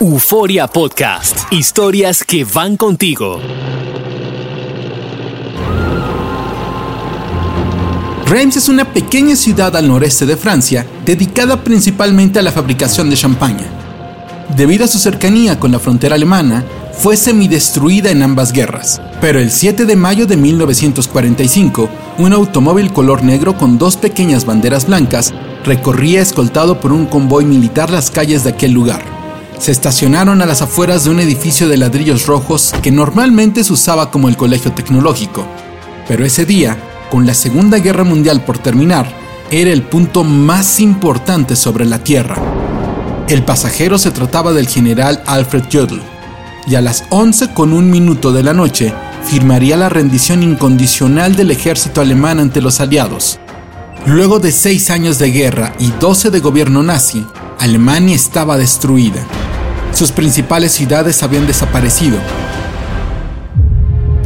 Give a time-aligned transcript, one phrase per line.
[0.00, 1.52] Euforia Podcast.
[1.52, 3.40] Historias que van contigo.
[8.26, 13.16] Reims es una pequeña ciudad al noreste de Francia dedicada principalmente a la fabricación de
[13.16, 13.66] champaña.
[14.56, 19.00] Debido a su cercanía con la frontera alemana, fue semidestruida en ambas guerras.
[19.20, 24.86] Pero el 7 de mayo de 1945, un automóvil color negro con dos pequeñas banderas
[24.86, 29.17] blancas recorría escoltado por un convoy militar las calles de aquel lugar.
[29.58, 34.10] Se estacionaron a las afueras de un edificio de ladrillos rojos que normalmente se usaba
[34.10, 35.46] como el colegio tecnológico.
[36.06, 36.78] Pero ese día,
[37.10, 39.12] con la Segunda Guerra Mundial por terminar,
[39.50, 42.36] era el punto más importante sobre la Tierra.
[43.28, 46.00] El pasajero se trataba del general Alfred Jodl,
[46.66, 48.92] y a las 11 con un minuto de la noche
[49.24, 53.40] firmaría la rendición incondicional del ejército alemán ante los aliados.
[54.06, 57.26] Luego de seis años de guerra y 12 de gobierno nazi,
[57.58, 59.26] Alemania estaba destruida.
[59.98, 62.18] Sus principales ciudades habían desaparecido.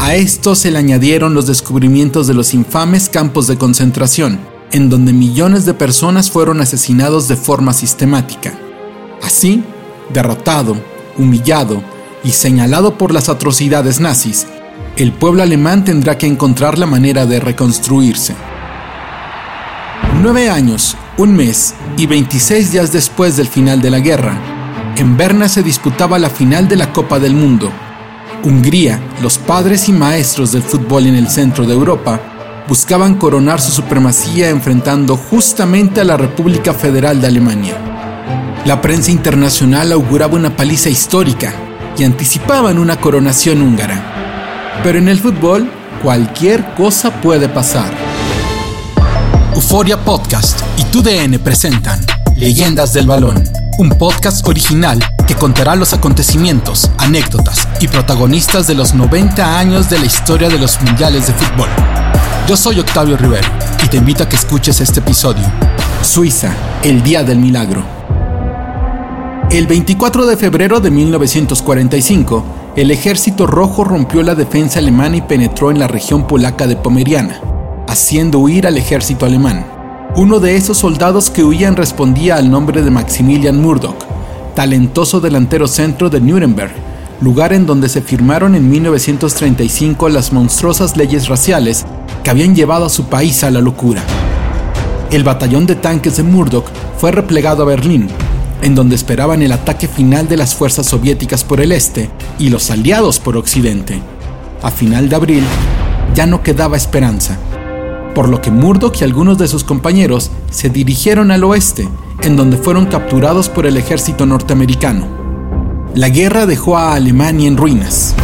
[0.00, 4.38] A esto se le añadieron los descubrimientos de los infames campos de concentración,
[4.70, 8.52] en donde millones de personas fueron asesinados de forma sistemática.
[9.22, 9.64] Así,
[10.12, 10.76] derrotado,
[11.16, 11.82] humillado
[12.22, 14.46] y señalado por las atrocidades nazis,
[14.98, 18.34] el pueblo alemán tendrá que encontrar la manera de reconstruirse.
[20.20, 24.51] Nueve años, un mes y 26 días después del final de la guerra,
[25.00, 27.70] en Berna se disputaba la final de la Copa del Mundo.
[28.44, 32.20] Hungría, los padres y maestros del fútbol en el centro de Europa,
[32.68, 37.76] buscaban coronar su supremacía enfrentando justamente a la República Federal de Alemania.
[38.64, 41.52] La prensa internacional auguraba una paliza histórica
[41.96, 44.80] y anticipaban una coronación húngara.
[44.82, 45.70] Pero en el fútbol,
[46.02, 47.92] cualquier cosa puede pasar.
[49.54, 52.00] Euforia Podcast y TUDN presentan
[52.36, 53.44] Leyendas del Balón,
[53.78, 59.98] un podcast original que contará los acontecimientos, anécdotas y protagonistas de los 90 años de
[59.98, 61.68] la historia de los mundiales de fútbol.
[62.46, 63.48] Yo soy Octavio Rivero
[63.84, 65.44] y te invito a que escuches este episodio.
[66.02, 66.52] Suiza,
[66.82, 67.82] el Día del Milagro.
[69.50, 72.44] El 24 de febrero de 1945,
[72.76, 77.40] el Ejército Rojo rompió la defensa alemana y penetró en la región polaca de Pomeriana,
[77.88, 79.71] haciendo huir al ejército alemán.
[80.14, 83.96] Uno de esos soldados que huían respondía al nombre de Maximilian Murdoch,
[84.54, 86.70] talentoso delantero centro de Nuremberg,
[87.22, 91.86] lugar en donde se firmaron en 1935 las monstruosas leyes raciales
[92.22, 94.02] que habían llevado a su país a la locura.
[95.10, 96.66] El batallón de tanques de Murdoch
[96.98, 98.08] fue replegado a Berlín,
[98.60, 102.70] en donde esperaban el ataque final de las fuerzas soviéticas por el este y los
[102.70, 104.02] aliados por occidente.
[104.62, 105.44] A final de abril,
[106.14, 107.38] ya no quedaba esperanza,
[108.14, 111.88] por lo que Murdoch y algunos de sus compañeros se dirigieron al oeste,
[112.22, 115.06] en donde fueron capturados por el ejército norteamericano.
[115.94, 118.14] La guerra dejó a Alemania en ruinas.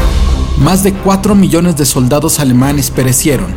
[0.59, 3.49] Más de 4 millones de soldados alemanes perecieron,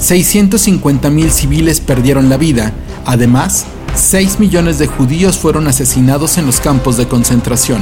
[0.00, 2.72] 650.000 civiles perdieron la vida,
[3.06, 7.80] además 6 millones de judíos fueron asesinados en los campos de concentración.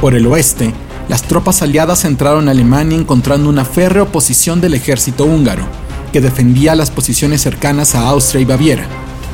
[0.00, 0.72] Por el oeste,
[1.08, 5.64] las tropas aliadas entraron a Alemania encontrando una férrea oposición del ejército húngaro,
[6.10, 8.86] que defendía las posiciones cercanas a Austria y Baviera,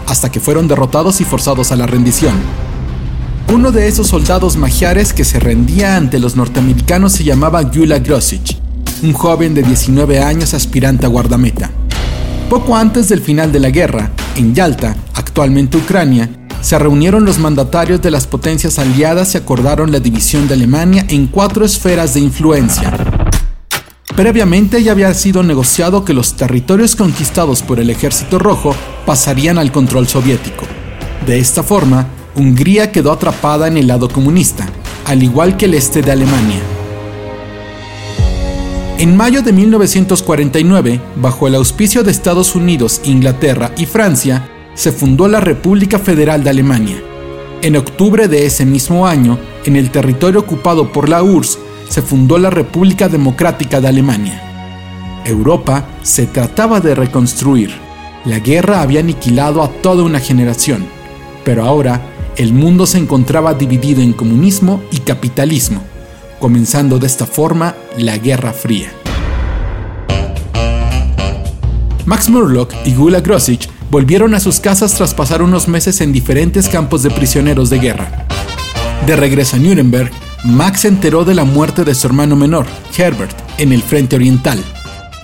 [0.07, 2.35] hasta que fueron derrotados y forzados a la rendición.
[3.53, 8.57] Uno de esos soldados magiares que se rendía ante los norteamericanos se llamaba Gyula Grosic,
[9.03, 11.71] un joven de 19 años aspirante a guardameta.
[12.51, 16.29] Poco antes del final de la guerra, en Yalta, actualmente Ucrania,
[16.61, 21.29] se reunieron los mandatarios de las potencias aliadas y acordaron la división de Alemania en
[21.29, 23.16] cuatro esferas de influencia.
[24.16, 28.74] Previamente ya había sido negociado que los territorios conquistados por el Ejército Rojo
[29.04, 30.65] pasarían al control soviético.
[31.27, 34.66] De esta forma, Hungría quedó atrapada en el lado comunista,
[35.04, 36.60] al igual que el este de Alemania.
[38.97, 45.28] En mayo de 1949, bajo el auspicio de Estados Unidos, Inglaterra y Francia, se fundó
[45.28, 47.03] la República Federal de Alemania.
[47.60, 52.38] En octubre de ese mismo año, en el territorio ocupado por la URSS, se fundó
[52.38, 54.42] la República Democrática de Alemania.
[55.24, 57.71] Europa se trataba de reconstruir.
[58.24, 60.86] La guerra había aniquilado a toda una generación,
[61.44, 62.00] pero ahora
[62.36, 65.83] el mundo se encontraba dividido en comunismo y capitalismo,
[66.38, 68.91] comenzando de esta forma la Guerra Fría.
[72.04, 76.68] Max Murlock y Gula Grosich volvieron a sus casas tras pasar unos meses en diferentes
[76.68, 78.27] campos de prisioneros de guerra.
[79.06, 80.10] De regreso a Nuremberg,
[80.44, 82.66] Max se enteró de la muerte de su hermano menor,
[82.97, 84.62] Herbert, en el frente oriental.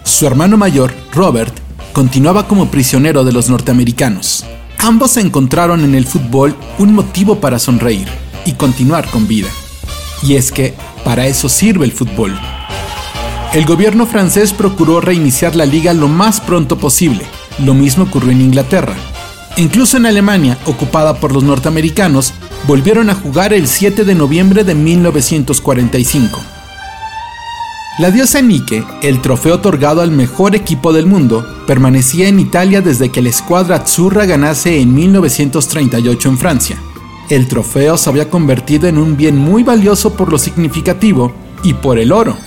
[0.04, 1.54] Su hermano mayor, Robert,
[1.92, 4.44] continuaba como prisionero de los norteamericanos.
[4.78, 8.08] Ambos encontraron en el fútbol un motivo para sonreír
[8.44, 9.48] y continuar con vida.
[10.22, 10.74] Y es que
[11.04, 12.36] para eso sirve el fútbol.
[13.52, 17.24] El gobierno francés procuró reiniciar la liga lo más pronto posible.
[17.64, 18.96] Lo mismo ocurrió en Inglaterra.
[19.56, 22.32] Incluso en Alemania, ocupada por los norteamericanos,
[22.66, 26.40] volvieron a jugar el 7 de noviembre de 1945.
[27.98, 33.10] La diosa Nike, el trofeo otorgado al mejor equipo del mundo, permanecía en Italia desde
[33.10, 36.78] que la escuadra Azzurra ganase en 1938 en Francia.
[37.28, 41.98] El trofeo se había convertido en un bien muy valioso por lo significativo y por
[41.98, 42.38] el oro.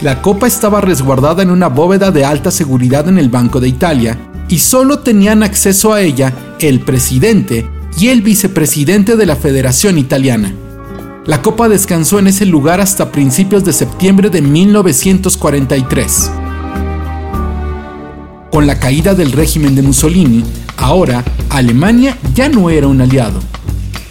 [0.00, 4.29] La copa estaba resguardada en una bóveda de alta seguridad en el Banco de Italia
[4.50, 7.66] y solo tenían acceso a ella el presidente
[7.96, 10.52] y el vicepresidente de la Federación Italiana.
[11.24, 16.32] La copa descansó en ese lugar hasta principios de septiembre de 1943.
[18.50, 20.44] Con la caída del régimen de Mussolini,
[20.76, 23.38] ahora Alemania ya no era un aliado.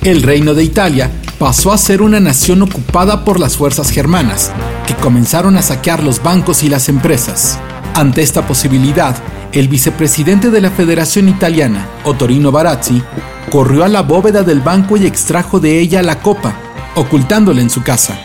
[0.01, 4.51] El reino de Italia pasó a ser una nación ocupada por las fuerzas germanas,
[4.88, 7.59] que comenzaron a saquear los bancos y las empresas.
[7.95, 9.15] Ante esta posibilidad,
[9.51, 13.01] el vicepresidente de la Federación Italiana, Ottorino Barazzi,
[13.50, 16.56] corrió a la bóveda del banco y extrajo de ella la copa,
[16.95, 18.19] ocultándola en su casa.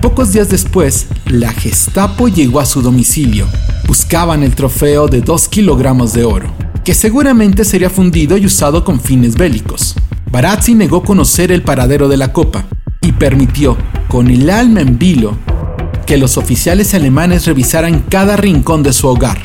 [0.00, 3.48] Pocos días después, la Gestapo llegó a su domicilio.
[3.86, 6.54] Buscaban el trofeo de 2 kilogramos de oro,
[6.84, 9.96] que seguramente sería fundido y usado con fines bélicos.
[10.30, 12.66] Barazzi negó conocer el paradero de la copa
[13.00, 13.76] y permitió,
[14.08, 15.36] con el alma en vilo,
[16.06, 19.38] que los oficiales alemanes revisaran cada rincón de su hogar.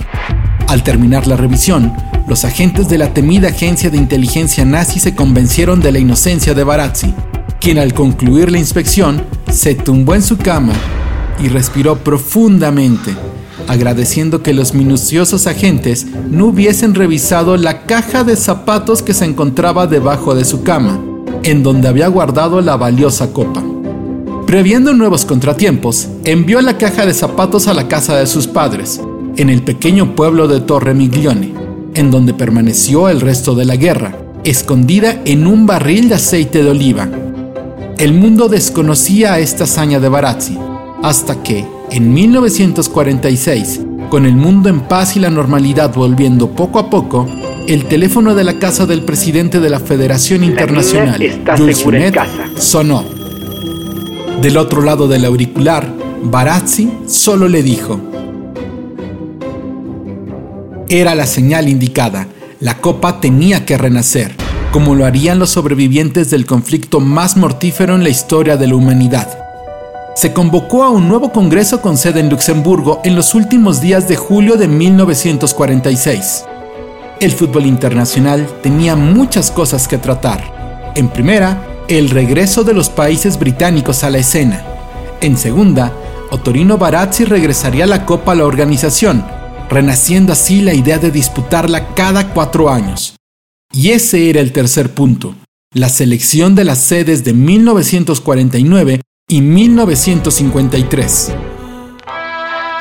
[0.68, 1.92] Al terminar la revisión,
[2.28, 6.64] los agentes de la temida agencia de inteligencia nazi se convencieron de la inocencia de
[6.64, 7.14] Barazzi,
[7.60, 10.74] quien al concluir la inspección se tumbó en su cama
[11.44, 13.16] y respiró profundamente,
[13.68, 19.88] agradeciendo que los minuciosos agentes no hubiesen revisado la caja de zapatos que se encontraba
[19.88, 21.00] debajo de su cama,
[21.44, 23.64] en donde había guardado la valiosa copa.
[24.46, 29.00] Previendo nuevos contratiempos, envió la caja de zapatos a la casa de sus padres,
[29.38, 31.54] en el pequeño pueblo de Torre Miglione,
[31.94, 36.72] en donde permaneció el resto de la guerra, escondida en un barril de aceite de
[36.72, 37.08] oliva.
[37.98, 40.58] El mundo desconocía esta hazaña de Barazzi,
[41.04, 46.90] hasta que, en 1946, con el mundo en paz y la normalidad volviendo poco a
[46.90, 47.28] poco,
[47.68, 52.18] el teléfono de la casa del presidente de la Federación Internacional, Jules Junet,
[52.58, 53.21] sonó.
[54.42, 55.88] Del otro lado del auricular,
[56.24, 58.00] Barazzi solo le dijo,
[60.90, 62.28] era la señal indicada.
[62.60, 64.36] La copa tenía que renacer,
[64.72, 69.28] como lo harían los sobrevivientes del conflicto más mortífero en la historia de la humanidad.
[70.16, 74.16] Se convocó a un nuevo Congreso con sede en Luxemburgo en los últimos días de
[74.16, 76.46] julio de 1946.
[77.20, 80.92] El fútbol internacional tenía muchas cosas que tratar.
[80.96, 84.64] En primera, el regreso de los países británicos a la escena.
[85.22, 85.92] En segunda,
[86.32, 89.26] Otorino Barazzi regresaría la Copa a la organización,
[89.70, 93.16] renaciendo así la idea de disputarla cada cuatro años.
[93.74, 95.36] Y ese era el tercer punto,
[95.74, 101.34] la selección de las sedes de 1949 y 1953.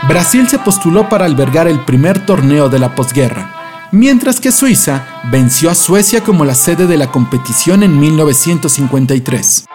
[0.08, 3.59] Brasil se postuló para albergar el primer torneo de la posguerra,
[3.92, 9.66] mientras que Suiza venció a Suecia como la sede de la competición en 1953.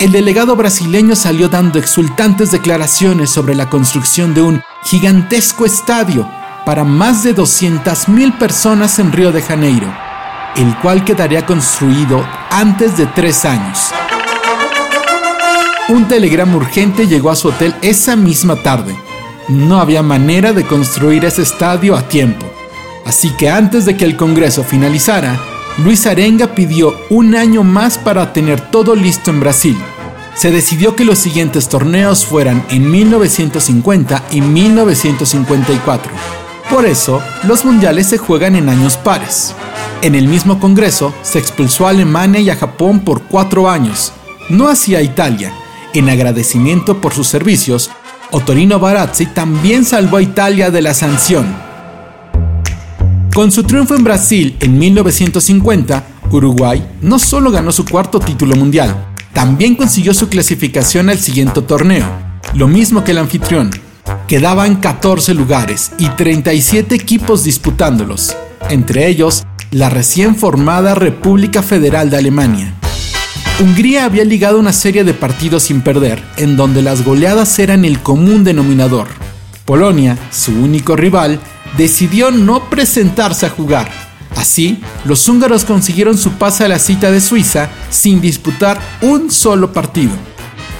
[0.00, 6.28] El delegado brasileño salió dando exultantes declaraciones sobre la construcción de un gigantesco estadio
[6.64, 9.92] para más de 200.000 personas en Río de Janeiro,
[10.56, 13.92] el cual quedaría construido antes de tres años.
[15.88, 18.94] Un telegrama urgente llegó a su hotel esa misma tarde.
[19.48, 22.57] No había manera de construir ese estadio a tiempo.
[23.08, 25.40] Así que antes de que el Congreso finalizara,
[25.78, 29.76] Luis Arenga pidió un año más para tener todo listo en Brasil.
[30.36, 36.12] Se decidió que los siguientes torneos fueran en 1950 y 1954
[36.70, 39.54] por eso, los mundiales se juegan en años pares.
[40.02, 44.12] En el mismo Congreso se expulsó a Alemania y a Japón por cuatro años,
[44.50, 45.52] no hacia Italia.
[45.94, 47.90] En agradecimiento por sus servicios,
[48.32, 51.67] Ottorino Barazzi también salvó a Italia de la sanción.
[53.38, 59.14] Con su triunfo en Brasil en 1950, Uruguay no solo ganó su cuarto título mundial,
[59.32, 62.04] también consiguió su clasificación al siguiente torneo,
[62.54, 63.70] lo mismo que el anfitrión.
[64.26, 68.34] Quedaban 14 lugares y 37 equipos disputándolos,
[68.70, 72.74] entre ellos la recién formada República Federal de Alemania.
[73.60, 78.00] Hungría había ligado una serie de partidos sin perder, en donde las goleadas eran el
[78.00, 79.06] común denominador.
[79.64, 81.38] Polonia, su único rival,
[81.76, 83.90] decidió no presentarse a jugar.
[84.36, 89.72] Así, los húngaros consiguieron su pase a la cita de Suiza sin disputar un solo
[89.72, 90.12] partido.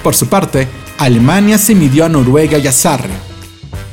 [0.03, 0.67] Por su parte,
[0.97, 3.09] Alemania se midió a Noruega y a Sarre.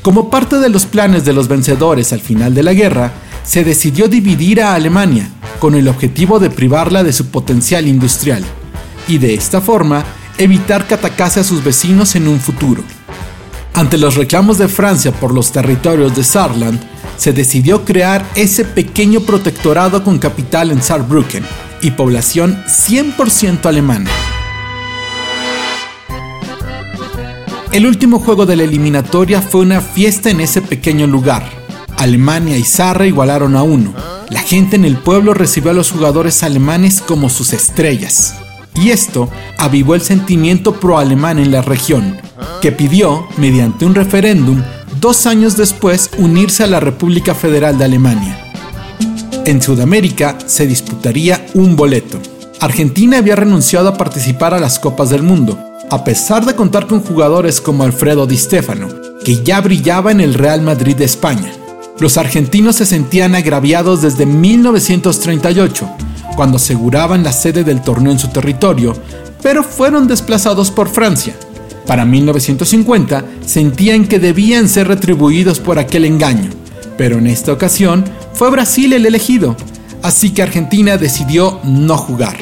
[0.03, 3.12] Como parte de los planes de los vencedores al final de la guerra,
[3.45, 8.45] se decidió dividir a Alemania con el objetivo de privarla de su potencial industrial
[9.09, 10.05] y de esta forma
[10.38, 12.83] evitar que atacase a sus vecinos en un futuro.
[13.76, 16.80] Ante los reclamos de Francia por los territorios de Saarland,
[17.18, 21.45] se decidió crear ese pequeño protectorado con capital en Saarbrücken
[21.83, 24.09] y población 100% alemana.
[27.71, 31.45] El último juego de la eliminatoria fue una fiesta en ese pequeño lugar.
[31.99, 33.92] Alemania y Sarre igualaron a uno.
[34.30, 38.37] La gente en el pueblo recibió a los jugadores alemanes como sus estrellas
[38.76, 39.28] y esto
[39.59, 42.16] avivó el sentimiento pro-alemán en la región,
[42.61, 44.62] que pidió, mediante un referéndum,
[45.00, 48.38] dos años después unirse a la República Federal de Alemania.
[49.45, 52.18] En Sudamérica se disputaría un boleto.
[52.61, 55.59] Argentina había renunciado a participar a las Copas del Mundo,
[55.90, 58.88] a pesar de contar con jugadores como Alfredo Di Stefano,
[59.25, 61.52] que ya brillaba en el Real Madrid de España.
[61.99, 65.88] Los argentinos se sentían agraviados desde 1938
[66.37, 68.95] cuando aseguraban la sede del torneo en su territorio,
[69.43, 71.35] pero fueron desplazados por Francia.
[71.87, 76.50] Para 1950 sentían que debían ser retribuidos por aquel engaño,
[76.97, 79.57] pero en esta ocasión fue Brasil el elegido,
[80.02, 82.37] así que Argentina decidió no jugar.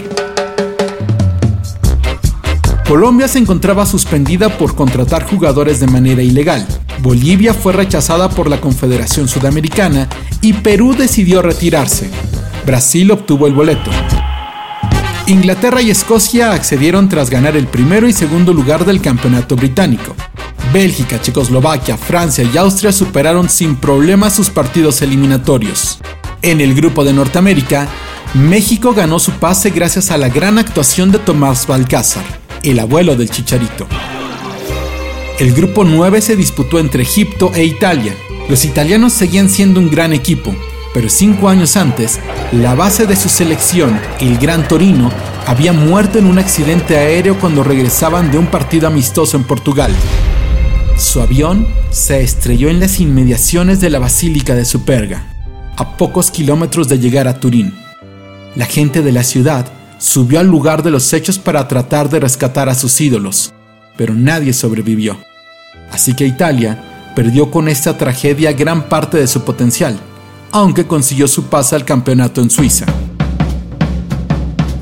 [2.88, 6.66] Colombia se encontraba suspendida por contratar jugadores de manera ilegal.
[7.00, 10.08] Bolivia fue rechazada por la Confederación Sudamericana
[10.42, 12.10] y Perú decidió retirarse.
[12.64, 13.90] Brasil obtuvo el boleto.
[15.26, 20.14] Inglaterra y Escocia accedieron tras ganar el primero y segundo lugar del campeonato británico.
[20.72, 25.98] Bélgica, Checoslovaquia, Francia y Austria superaron sin problemas sus partidos eliminatorios.
[26.42, 27.88] En el grupo de Norteamérica,
[28.34, 32.24] México ganó su pase gracias a la gran actuación de Tomás Balcázar,
[32.62, 33.86] el abuelo del Chicharito.
[35.38, 38.14] El grupo 9 se disputó entre Egipto e Italia.
[38.48, 40.54] Los italianos seguían siendo un gran equipo,
[40.94, 42.20] pero cinco años antes,
[42.52, 45.10] la base de su selección, el Gran Torino,
[45.44, 49.92] había muerto en un accidente aéreo cuando regresaban de un partido amistoso en Portugal.
[50.96, 55.24] Su avión se estrelló en las inmediaciones de la Basílica de Superga,
[55.76, 57.74] a pocos kilómetros de llegar a Turín.
[58.54, 59.66] La gente de la ciudad
[59.98, 63.52] subió al lugar de los hechos para tratar de rescatar a sus ídolos,
[63.96, 65.18] pero nadie sobrevivió.
[65.90, 69.98] Así que Italia perdió con esta tragedia gran parte de su potencial
[70.54, 72.86] aunque consiguió su pase al campeonato en Suiza.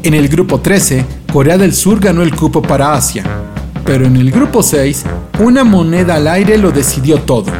[0.02, 3.24] En el grupo 13, Corea del Sur ganó el cupo para Asia,
[3.82, 5.04] pero en el grupo 6,
[5.40, 7.50] una moneda al aire lo decidió todo.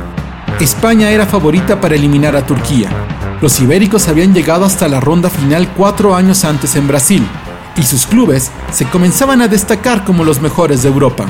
[0.61, 2.91] España era favorita para eliminar a Turquía.
[3.41, 7.27] Los ibéricos habían llegado hasta la ronda final cuatro años antes en Brasil,
[7.79, 11.25] y sus clubes se comenzaban a destacar como los mejores de Europa.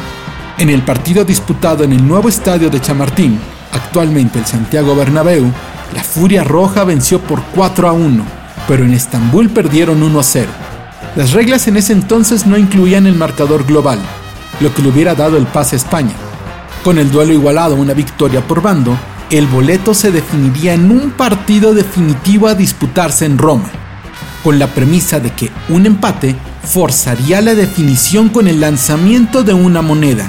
[0.58, 3.38] En el partido disputado en el nuevo estadio de Chamartín,
[3.72, 5.48] actualmente el Santiago Bernabéu,
[5.94, 8.24] la Furia Roja venció por 4 a 1,
[8.66, 10.48] pero en Estambul perdieron 1 a 0.
[11.16, 13.98] Las reglas en ese entonces no incluían el marcador global,
[14.60, 16.14] lo que le hubiera dado el pase a España.
[16.82, 18.96] Con el duelo igualado una victoria por bando,
[19.30, 23.70] el boleto se definiría en un partido definitivo a disputarse en Roma,
[24.42, 29.82] con la premisa de que un empate forzaría la definición con el lanzamiento de una
[29.82, 30.28] moneda.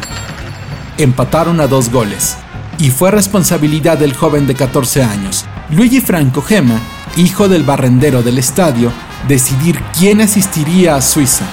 [0.98, 2.38] Empataron a dos goles,
[2.78, 6.80] y fue responsabilidad del joven de 14 años, Luigi Franco Gema,
[7.18, 8.92] hijo del barrendero del estadio,
[9.28, 11.46] decidir quién asistiría a Suiza.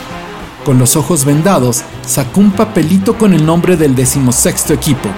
[0.63, 5.09] Con los ojos vendados, sacó un papelito con el nombre del decimosexto equipo.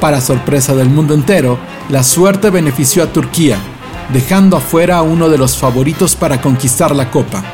[0.00, 1.60] Para sorpresa del mundo entero,
[1.90, 3.56] la suerte benefició a Turquía,
[4.12, 7.44] dejando afuera a uno de los favoritos para conquistar la copa.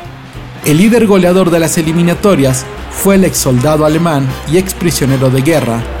[0.65, 5.43] El líder goleador de las eliminatorias fue el ex soldado alemán y ex prisionero de
[5.43, 6.00] guerra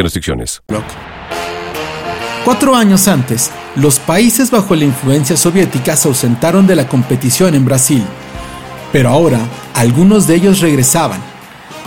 [0.00, 0.62] Restricciones.
[2.44, 7.64] Cuatro años antes, los países bajo la influencia soviética se ausentaron de la competición en
[7.64, 8.04] Brasil.
[8.92, 9.40] Pero ahora,
[9.74, 11.20] algunos de ellos regresaban.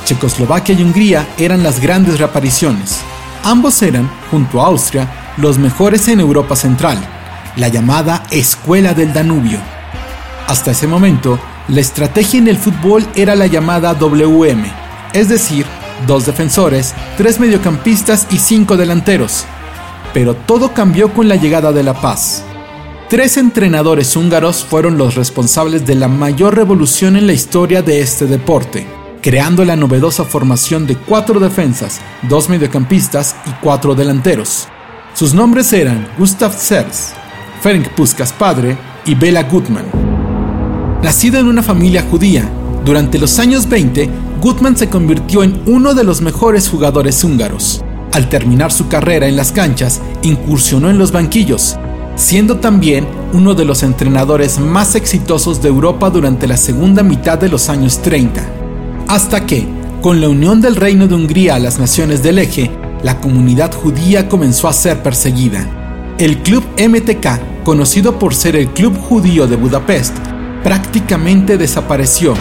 [0.06, 3.00] Checoslovaquia y Hungría eran las grandes reapariciones.
[3.44, 5.08] Ambos eran, junto a Austria,
[5.38, 6.98] los mejores en Europa Central,
[7.58, 9.60] la llamada Escuela del Danubio.
[10.48, 14.64] Hasta ese momento, la estrategia en el fútbol era la llamada WM,
[15.14, 15.66] es decir,
[16.08, 19.46] dos defensores, tres mediocampistas y cinco delanteros.
[20.14, 22.44] Pero todo cambió con la llegada de la paz.
[23.10, 28.26] Tres entrenadores húngaros fueron los responsables de la mayor revolución en la historia de este
[28.26, 28.88] deporte,
[29.22, 34.68] creando la novedosa formación de cuatro defensas, dos mediocampistas y cuatro delanteros.
[35.14, 37.14] Sus nombres eran Gustav Sers,
[37.62, 38.76] Ferenc Puskas padre
[39.06, 39.86] y Bela Gutmann.
[41.04, 42.50] Nacido en una familia judía,
[42.84, 44.10] durante los años 20,
[44.42, 47.84] Gutmann se convirtió en uno de los mejores jugadores húngaros.
[48.14, 51.78] Al terminar su carrera en las canchas, incursionó en los banquillos,
[52.16, 57.50] siendo también uno de los entrenadores más exitosos de Europa durante la segunda mitad de
[57.50, 58.46] los años 30.
[59.08, 59.68] Hasta que,
[60.02, 62.72] con la unión del Reino de Hungría a las naciones del eje,
[63.04, 65.68] la comunidad judía comenzó a ser perseguida.
[66.18, 70.16] El club MTK, conocido por ser el Club Judío de Budapest,
[70.64, 72.34] prácticamente desapareció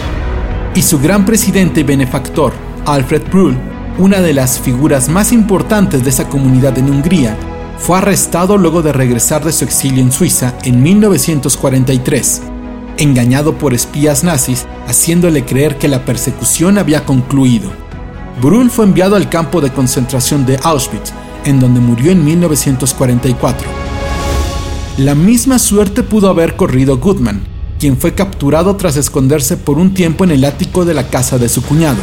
[0.75, 2.53] y su gran presidente y benefactor,
[2.85, 3.57] Alfred Brühl,
[3.97, 7.37] una de las figuras más importantes de esa comunidad en Hungría,
[7.77, 12.41] fue arrestado luego de regresar de su exilio en Suiza en 1943,
[12.97, 17.71] engañado por espías nazis, haciéndole creer que la persecución había concluido.
[18.41, 21.13] Brühl fue enviado al campo de concentración de Auschwitz,
[21.45, 23.67] en donde murió en 1944.
[24.97, 27.54] La misma suerte pudo haber corrido Goodman,
[27.93, 31.61] fue capturado tras esconderse por un tiempo en el ático de la casa de su
[31.61, 31.99] cuñado.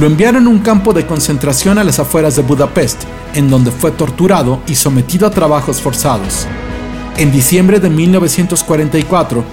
[0.00, 3.02] Lo enviaron a un campo de concentración a las afueras de Budapest,
[3.34, 6.46] en donde fue torturado y sometido a trabajos forzados.
[7.18, 9.44] En diciembre de 1944,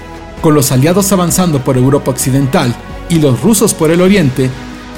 [0.42, 2.74] con los aliados avanzando por Europa Occidental
[3.10, 4.50] y los rusos por el oriente,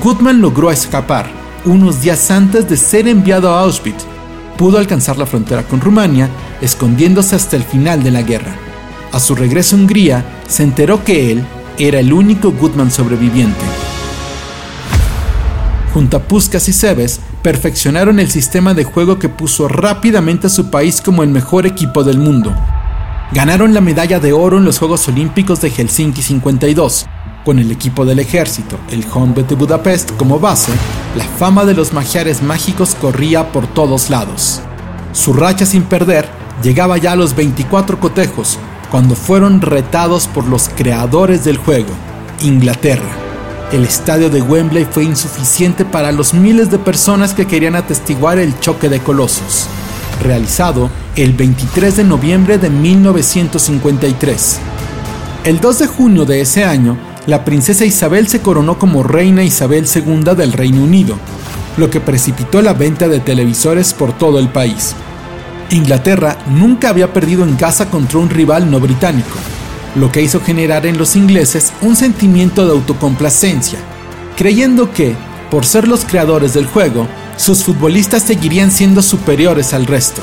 [0.03, 1.31] Gutmann logró escapar
[1.65, 4.05] unos días antes de ser enviado a Auschwitz.
[4.57, 6.29] Pudo alcanzar la frontera con Rumania,
[6.61, 8.55] escondiéndose hasta el final de la guerra.
[9.11, 11.45] A su regreso a Hungría, se enteró que él
[11.79, 13.63] era el único Goodman sobreviviente.
[15.93, 20.69] Junto a Puskas y Sebes, perfeccionaron el sistema de juego que puso rápidamente a su
[20.69, 22.53] país como el mejor equipo del mundo.
[23.31, 27.05] Ganaron la medalla de oro en los Juegos Olímpicos de Helsinki 52.
[27.45, 30.73] Con el equipo del ejército, el Honved de Budapest como base,
[31.15, 34.61] la fama de los magiares mágicos corría por todos lados.
[35.13, 36.27] Su racha sin perder
[36.61, 38.59] llegaba ya a los 24 cotejos,
[38.91, 41.89] cuando fueron retados por los creadores del juego,
[42.41, 43.09] Inglaterra.
[43.71, 48.59] El estadio de Wembley fue insuficiente para los miles de personas que querían atestiguar el
[48.59, 49.67] choque de colosos,
[50.21, 54.59] realizado el 23 de noviembre de 1953.
[55.45, 59.87] El 2 de junio de ese año, la princesa Isabel se coronó como reina Isabel
[59.87, 61.15] II del Reino Unido,
[61.77, 64.95] lo que precipitó la venta de televisores por todo el país.
[65.71, 69.37] Inglaterra nunca había perdido en casa contra un rival no británico,
[69.95, 73.79] lo que hizo generar en los ingleses un sentimiento de autocomplacencia,
[74.35, 75.15] creyendo que,
[75.49, 77.07] por ser los creadores del juego,
[77.37, 80.21] sus futbolistas seguirían siendo superiores al resto.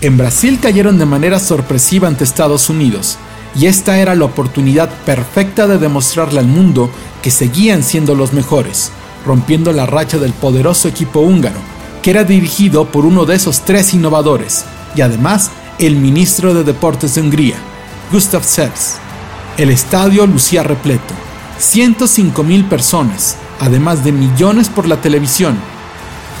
[0.00, 3.16] En Brasil cayeron de manera sorpresiva ante Estados Unidos,
[3.56, 6.90] y esta era la oportunidad perfecta de demostrarle al mundo
[7.22, 8.90] que seguían siendo los mejores,
[9.24, 11.73] rompiendo la racha del poderoso equipo húngaro,
[12.04, 17.14] que era dirigido por uno de esos tres innovadores, y además el ministro de Deportes
[17.14, 17.56] de Hungría,
[18.12, 18.96] Gustav Sers.
[19.56, 21.14] El estadio lucía repleto,
[21.58, 25.56] 105.000 personas, además de millones por la televisión.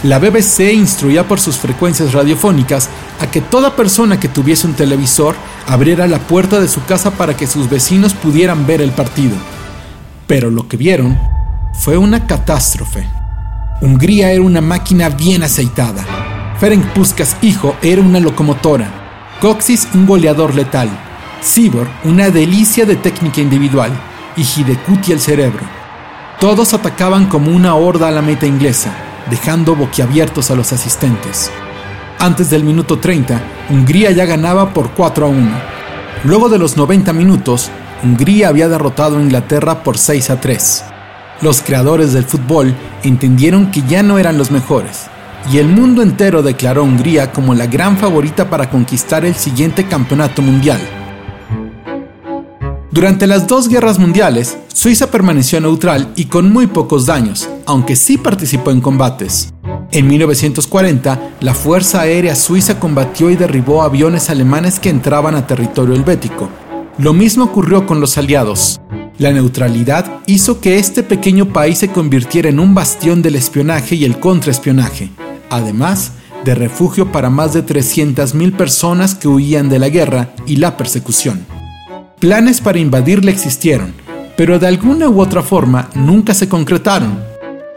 [0.02, 5.34] La BBC instruía por sus frecuencias radiofónicas a que toda persona que tuviese un televisor
[5.66, 9.36] abriera la puerta de su casa para que sus vecinos pudieran ver el partido.
[10.26, 11.18] Pero lo que vieron
[11.72, 13.23] fue una catástrofe.
[13.84, 16.06] Hungría era una máquina bien aceitada.
[16.58, 18.90] Ferenc Puskas hijo era una locomotora.
[19.42, 20.88] Coxis un goleador letal.
[21.42, 23.92] Sibor una delicia de técnica individual.
[24.38, 25.64] Y Hidekuti el cerebro.
[26.40, 28.94] Todos atacaban como una horda a la meta inglesa,
[29.28, 31.50] dejando boquiabiertos a los asistentes.
[32.18, 35.50] Antes del minuto 30, Hungría ya ganaba por 4 a 1.
[36.24, 37.70] Luego de los 90 minutos,
[38.02, 40.84] Hungría había derrotado a Inglaterra por 6 a 3.
[41.40, 45.06] Los creadores del fútbol entendieron que ya no eran los mejores,
[45.52, 49.84] y el mundo entero declaró a Hungría como la gran favorita para conquistar el siguiente
[49.86, 50.80] campeonato mundial.
[52.90, 58.16] Durante las dos guerras mundiales, Suiza permaneció neutral y con muy pocos daños, aunque sí
[58.16, 59.52] participó en combates.
[59.90, 65.96] En 1940, la Fuerza Aérea Suiza combatió y derribó aviones alemanes que entraban a territorio
[65.96, 66.48] helvético.
[66.98, 68.80] Lo mismo ocurrió con los aliados.
[69.16, 74.04] La neutralidad hizo que este pequeño país se convirtiera en un bastión del espionaje y
[74.04, 75.10] el contraespionaje,
[75.50, 76.12] además
[76.44, 81.46] de refugio para más de 300.000 personas que huían de la guerra y la persecución.
[82.18, 83.94] Planes para invadirle existieron,
[84.36, 87.16] pero de alguna u otra forma nunca se concretaron.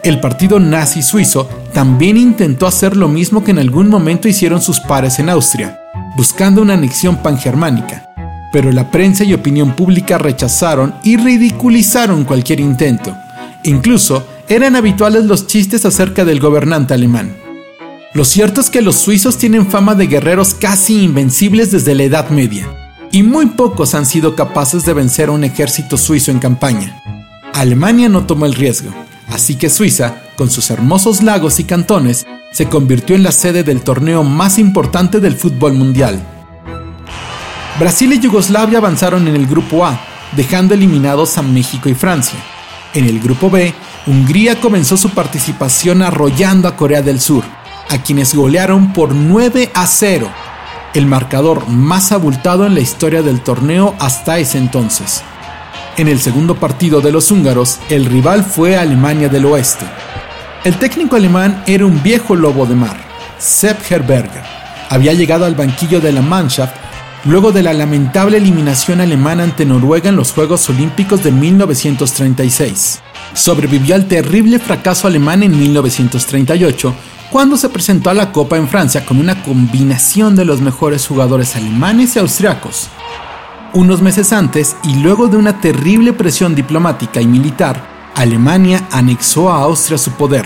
[0.03, 4.79] El partido nazi suizo también intentó hacer lo mismo que en algún momento hicieron sus
[4.79, 5.79] pares en Austria,
[6.15, 8.06] buscando una anexión pangermánica,
[8.51, 13.15] pero la prensa y opinión pública rechazaron y ridiculizaron cualquier intento.
[13.63, 17.35] Incluso eran habituales los chistes acerca del gobernante alemán.
[18.13, 22.29] Lo cierto es que los suizos tienen fama de guerreros casi invencibles desde la Edad
[22.29, 22.67] Media
[23.11, 27.01] y muy pocos han sido capaces de vencer a un ejército suizo en campaña.
[27.53, 28.91] Alemania no tomó el riesgo,
[29.29, 33.81] así que Suiza, con sus hermosos lagos y cantones, se convirtió en la sede del
[33.81, 36.21] torneo más importante del fútbol mundial.
[37.79, 39.99] Brasil y Yugoslavia avanzaron en el grupo A,
[40.35, 42.39] dejando eliminados a México y Francia.
[42.93, 43.73] En el grupo B,
[44.07, 47.43] Hungría comenzó su participación arrollando a Corea del Sur,
[47.89, 50.27] a quienes golearon por 9 a 0
[50.93, 55.21] el marcador más abultado en la historia del torneo hasta ese entonces.
[55.97, 59.85] En el segundo partido de los húngaros, el rival fue Alemania del Oeste.
[60.63, 62.97] El técnico alemán era un viejo lobo de mar,
[63.37, 64.41] Sepp Herberger.
[64.89, 66.86] Había llegado al banquillo de la Mannschaft
[67.27, 73.01] luego de la lamentable eliminación alemana ante Noruega en los Juegos Olímpicos de 1936.
[73.33, 76.95] Sobrevivió al terrible fracaso alemán en 1938
[77.29, 81.57] cuando se presentó a la Copa en Francia con una combinación de los mejores jugadores
[81.57, 82.87] alemanes y austriacos.
[83.73, 89.63] Unos meses antes, y luego de una terrible presión diplomática y militar, Alemania anexó a
[89.63, 90.45] Austria su poder,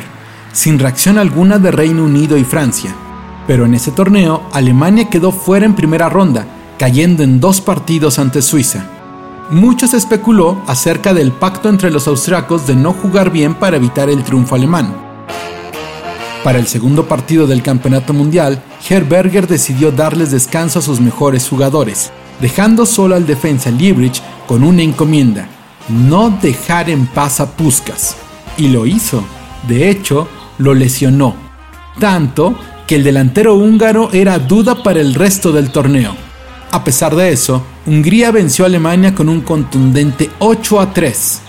[0.52, 2.96] sin reacción alguna de Reino Unido y Francia.
[3.46, 6.48] Pero en ese torneo, Alemania quedó fuera en primera ronda,
[6.82, 8.86] cayendo en dos partidos ante Suiza.
[9.52, 14.10] Mucho se especuló acerca del pacto entre los austriacos de no jugar bien para evitar
[14.10, 15.12] el triunfo alemán
[16.44, 22.12] para el segundo partido del Campeonato Mundial, Herberger decidió darles descanso a sus mejores jugadores,
[22.39, 25.48] dejando solo al defensa Liebrich con una encomienda,
[25.88, 28.17] no dejar en paz a Puskas.
[28.58, 29.24] Y lo hizo.
[29.67, 31.36] De hecho, lo lesionó.
[32.00, 32.56] Tanto
[32.88, 36.15] que el delantero húngaro era duda para el resto del torneo.
[36.71, 41.41] A pesar de eso, Hungría venció a Alemania con un contundente 8 a 3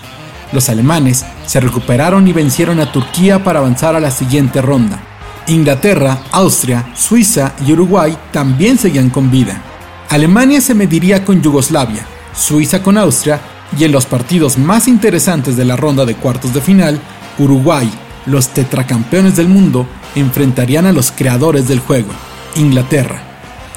[0.53, 5.01] los alemanes se recuperaron y vencieron a Turquía para avanzar a la siguiente ronda.
[5.47, 9.61] Inglaterra, Austria, Suiza y Uruguay también seguían con vida.
[10.09, 12.05] Alemania se mediría con Yugoslavia,
[12.35, 13.41] Suiza con Austria
[13.77, 16.99] y en los partidos más interesantes de la ronda de cuartos de final,
[17.39, 17.91] Uruguay,
[18.27, 22.11] los tetracampeones del mundo, enfrentarían a los creadores del juego,
[22.55, 23.23] Inglaterra.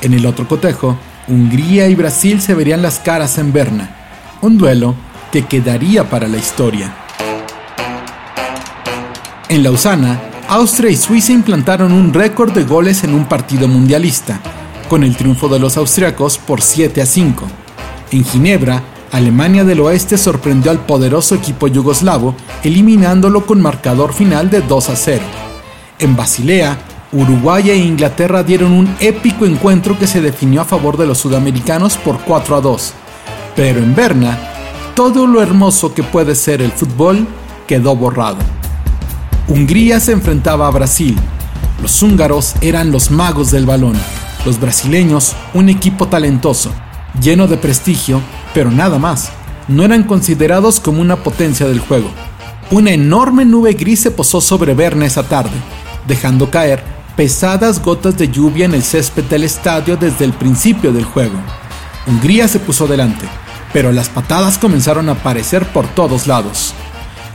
[0.03, 0.99] En el otro cotejo,
[1.29, 3.91] Hungría y Brasil se verían las caras en Berna,
[4.43, 4.95] un duelo
[5.33, 6.95] que quedaría para la historia.
[9.49, 14.41] En Lausana, Austria y Suiza implantaron un récord de goles en un partido mundialista,
[14.89, 17.47] con el triunfo de los austriacos por 7 a 5.
[18.13, 24.61] En Ginebra, Alemania del Oeste sorprendió al poderoso equipo yugoslavo, eliminándolo con marcador final de
[24.61, 25.23] 2 a 0.
[25.99, 26.79] En Basilea,
[27.13, 31.97] Uruguay e Inglaterra dieron un épico encuentro que se definió a favor de los sudamericanos
[31.97, 32.93] por 4 a 2.
[33.55, 34.37] Pero en Berna,
[34.95, 37.27] todo lo hermoso que puede ser el fútbol
[37.69, 38.39] quedó borrado.
[39.47, 41.17] Hungría se enfrentaba a Brasil.
[41.81, 43.95] Los húngaros eran los magos del balón.
[44.45, 46.73] Los brasileños, un equipo talentoso,
[47.21, 48.21] lleno de prestigio,
[48.53, 49.31] pero nada más.
[49.69, 52.11] No eran considerados como una potencia del juego.
[52.73, 55.55] Una enorme nube gris se posó sobre Berna esa tarde,
[56.07, 61.05] dejando caer pesadas gotas de lluvia en el césped del estadio desde el principio del
[61.05, 61.39] juego.
[62.07, 63.27] Hungría se puso delante,
[63.73, 66.75] pero las patadas comenzaron a aparecer por todos lados.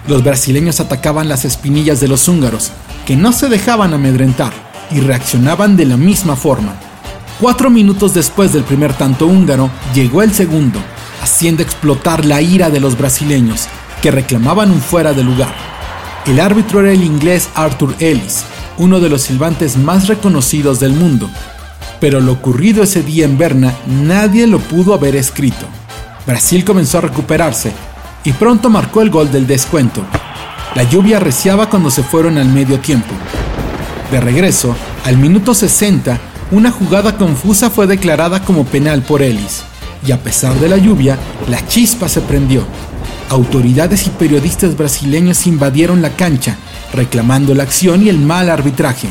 [0.07, 2.71] Los brasileños atacaban las espinillas de los húngaros,
[3.07, 4.53] que no se dejaban amedrentar
[4.91, 6.75] y reaccionaban de la misma forma.
[7.39, 10.79] Cuatro minutos después del primer tanto húngaro, llegó el segundo,
[11.23, 13.67] haciendo explotar la ira de los brasileños,
[14.03, 15.53] que reclamaban un fuera de lugar.
[16.27, 18.45] El árbitro era el inglés Arthur Ellis,
[18.81, 21.29] uno de los silbantes más reconocidos del mundo.
[21.99, 25.67] Pero lo ocurrido ese día en Berna nadie lo pudo haber escrito.
[26.25, 27.71] Brasil comenzó a recuperarse
[28.23, 30.03] y pronto marcó el gol del descuento.
[30.73, 33.13] La lluvia arreciaba cuando se fueron al medio tiempo.
[34.09, 39.61] De regreso, al minuto 60, una jugada confusa fue declarada como penal por Ellis,
[40.07, 42.65] y a pesar de la lluvia, la chispa se prendió.
[43.31, 46.57] Autoridades y periodistas brasileños invadieron la cancha,
[46.93, 49.07] reclamando la acción y el mal arbitraje.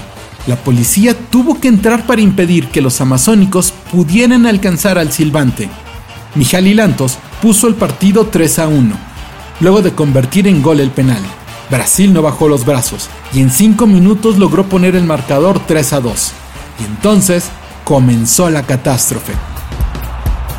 [0.46, 5.70] La policía tuvo que entrar para impedir que los amazónicos pudieran alcanzar al silbante.
[6.34, 8.94] Mijaly Lantos puso el partido 3 a 1,
[9.60, 11.22] luego de convertir en gol el penal.
[11.70, 16.00] Brasil no bajó los brazos y en 5 minutos logró poner el marcador 3 a
[16.00, 16.32] 2.
[16.80, 17.46] Y entonces
[17.84, 19.32] comenzó la catástrofe.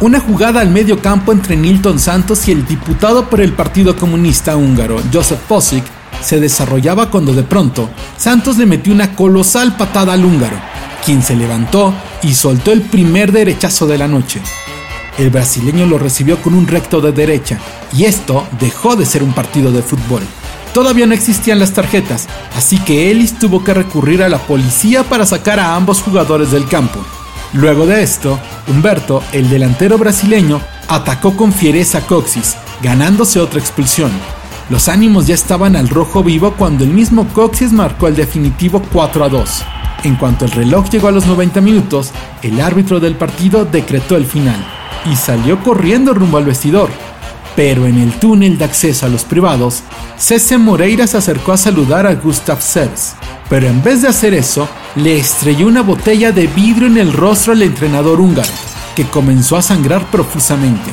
[0.02, 4.58] Una jugada al medio campo entre Nilton Santos y el diputado por el Partido Comunista
[4.58, 5.84] Húngaro, Joseph Posic,
[6.24, 7.88] se desarrollaba cuando de pronto
[8.18, 10.58] Santos le metió una colosal patada al húngaro,
[11.06, 14.42] quien se levantó y soltó el primer derechazo de la noche.
[15.20, 17.60] El brasileño lo recibió con un recto de derecha,
[17.94, 20.24] y esto dejó de ser un partido de fútbol.
[20.74, 25.28] Todavía no existían las tarjetas, así que Ellis tuvo que recurrir a la policía para
[25.28, 27.06] sacar a ambos jugadores del campo.
[27.54, 34.12] Luego de esto, Humberto, el delantero brasileño, atacó con fiereza a Coxis, ganándose otra expulsión.
[34.70, 39.26] Los ánimos ya estaban al rojo vivo cuando el mismo Coxis marcó el definitivo 4
[39.26, 39.64] a 2.
[40.04, 42.12] En cuanto el reloj llegó a los 90 minutos,
[42.42, 44.66] el árbitro del partido decretó el final
[45.12, 46.90] y salió corriendo rumbo al vestidor.
[47.56, 49.84] Pero en el túnel de acceso a los privados,
[50.18, 53.14] Cese Moreira se acercó a saludar a Gustav Sers,
[53.50, 57.54] pero en vez de hacer eso, le estrelló una botella de vidrio en el rostro
[57.54, 58.52] al entrenador húngaro,
[58.96, 60.90] que comenzó a sangrar profusamente.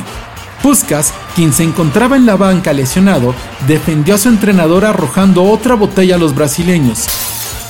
[0.62, 3.34] Puskas, quien se encontraba en la banca lesionado,
[3.68, 7.06] defendió a su entrenador arrojando otra botella a los brasileños,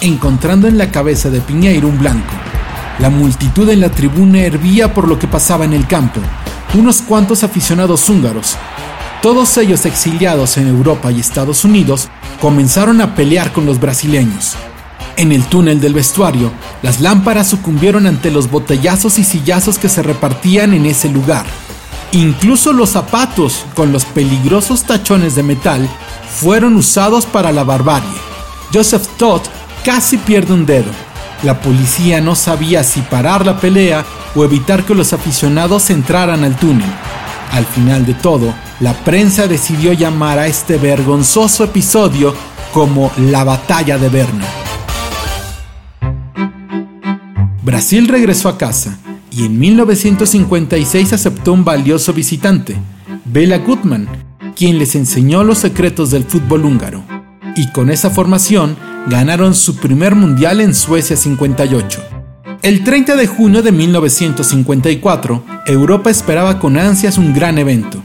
[0.01, 2.33] encontrando en la cabeza de Piñeiro un blanco.
[2.99, 6.21] La multitud en la tribuna hervía por lo que pasaba en el campo.
[6.75, 8.57] Unos cuantos aficionados húngaros,
[9.23, 12.09] todos ellos exiliados en Europa y Estados Unidos,
[12.41, 14.55] comenzaron a pelear con los brasileños.
[15.17, 16.53] En el túnel del vestuario,
[16.83, 21.45] las lámparas sucumbieron ante los botellazos y sillazos que se repartían en ese lugar.
[22.13, 25.89] Incluso los zapatos, con los peligrosos tachones de metal,
[26.31, 28.09] fueron usados para la barbarie.
[28.73, 29.43] Joseph Todd
[29.85, 30.91] casi pierde un dedo.
[31.43, 34.05] La policía no sabía si parar la pelea
[34.37, 36.91] o evitar que los aficionados entraran al túnel.
[37.53, 42.35] Al final de todo, la prensa decidió llamar a este vergonzoso episodio
[42.73, 44.45] como la batalla de Berna.
[47.63, 48.99] Brasil regresó a casa
[49.31, 52.77] y en 1956 aceptó un valioso visitante,
[53.25, 54.09] Bela Gutmann,
[54.57, 57.03] quien les enseñó los secretos del fútbol húngaro.
[57.57, 58.77] Y con esa formación
[59.09, 62.18] ganaron su primer mundial en Suecia 58.
[62.61, 68.03] El 30 de junio de 1954, Europa esperaba con ansias un gran evento,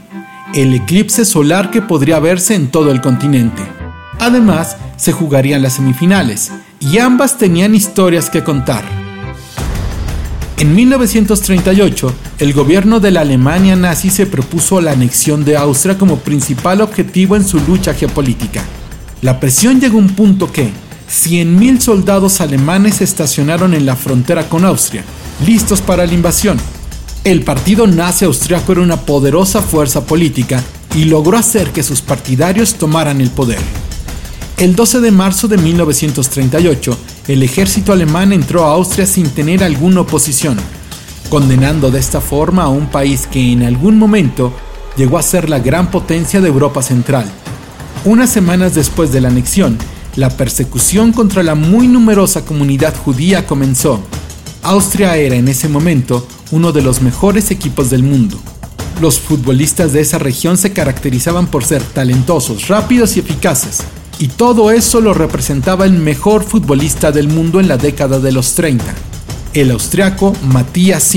[0.54, 3.62] el eclipse solar que podría verse en todo el continente.
[4.20, 8.84] Además, se jugarían las semifinales, y ambas tenían historias que contar.
[10.58, 16.18] En 1938, el gobierno de la Alemania nazi se propuso la anexión de Austria como
[16.20, 18.62] principal objetivo en su lucha geopolítica.
[19.20, 20.70] La presión llegó a un punto que
[21.14, 25.04] 100.000 soldados alemanes estacionaron en la frontera con Austria,
[25.46, 26.58] listos para la invasión.
[27.22, 30.62] El partido nazi austriaco era una poderosa fuerza política
[30.94, 33.60] y logró hacer que sus partidarios tomaran el poder.
[34.58, 36.98] El 12 de marzo de 1938,
[37.28, 40.58] el ejército alemán entró a Austria sin tener alguna oposición,
[41.30, 44.52] condenando de esta forma a un país que en algún momento
[44.96, 47.24] llegó a ser la gran potencia de Europa Central.
[48.04, 49.78] Unas semanas después de la anexión,
[50.16, 54.02] la persecución contra la muy numerosa comunidad judía comenzó.
[54.62, 58.38] Austria era en ese momento uno de los mejores equipos del mundo.
[59.00, 63.82] Los futbolistas de esa región se caracterizaban por ser talentosos, rápidos y eficaces
[64.18, 68.54] y todo eso lo representaba el mejor futbolista del mundo en la década de los
[68.54, 68.84] 30,
[69.54, 71.16] el austriaco Matías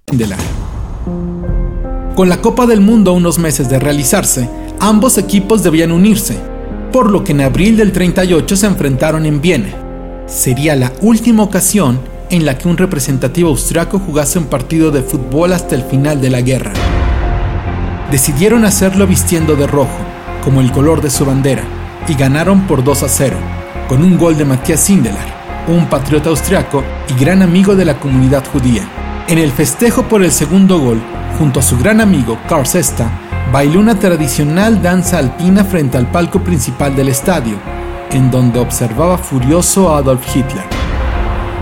[2.15, 6.37] Con la Copa del Mundo a unos meses de realizarse, ambos equipos debían unirse.
[6.91, 9.69] por lo que en abril del 38 se enfrentaron en Viena.
[10.27, 15.53] Sería la última ocasión en la que un representativo austriaco jugase un partido de fútbol
[15.53, 16.73] hasta el final de la guerra.
[18.11, 19.97] Decidieron hacerlo vistiendo de rojo,
[20.43, 21.63] como el color de su bandera,
[22.09, 23.37] y ganaron por 2 a 0,
[23.87, 28.43] con un gol de Matthias Sindelar, un patriota austriaco y gran amigo de la comunidad
[28.51, 28.83] judía.
[29.27, 31.01] En el festejo por el segundo gol,
[31.37, 33.09] junto a su gran amigo Karl Sesta,
[33.51, 37.55] bailó una tradicional danza alpina frente al palco principal del estadio,
[38.11, 40.65] en donde observaba furioso a Adolf Hitler.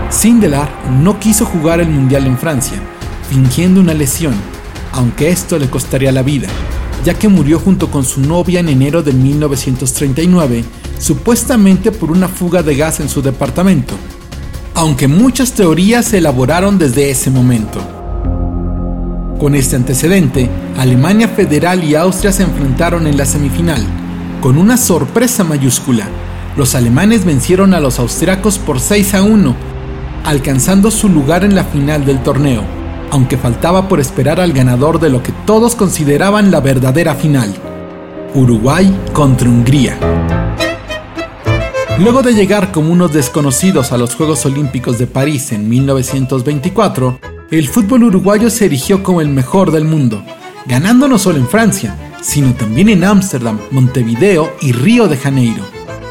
[0.08, 0.68] Sindelar
[1.00, 2.78] no quiso jugar el Mundial en Francia,
[3.28, 4.34] fingiendo una lesión,
[4.92, 6.48] aunque esto le costaría la vida,
[7.04, 10.64] ya que murió junto con su novia en enero de 1939,
[10.98, 13.94] supuestamente por una fuga de gas en su departamento,
[14.74, 17.80] aunque muchas teorías se elaboraron desde ese momento.
[19.38, 23.82] Con este antecedente, Alemania Federal y Austria se enfrentaron en la semifinal.
[24.42, 26.08] Con una sorpresa mayúscula,
[26.56, 29.56] los alemanes vencieron a los austriacos por 6 a 1,
[30.24, 32.62] alcanzando su lugar en la final del torneo,
[33.10, 37.54] aunque faltaba por esperar al ganador de lo que todos consideraban la verdadera final,
[38.34, 40.19] Uruguay contra Hungría.
[42.00, 47.68] Luego de llegar como unos desconocidos a los Juegos Olímpicos de París en 1924, el
[47.68, 50.24] fútbol uruguayo se erigió como el mejor del mundo,
[50.64, 55.62] ganando no solo en Francia, sino también en Ámsterdam, Montevideo y Río de Janeiro.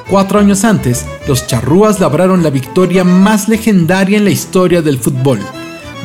[0.08, 5.40] Cuatro años antes, los charrúas labraron la victoria más legendaria en la historia del fútbol,